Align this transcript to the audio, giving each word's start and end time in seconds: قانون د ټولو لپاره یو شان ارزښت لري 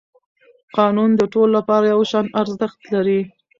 قانون 0.77 1.09
د 1.15 1.21
ټولو 1.33 1.51
لپاره 1.57 1.85
یو 1.93 2.01
شان 2.11 2.25
ارزښت 2.41 2.79
لري 2.93 3.21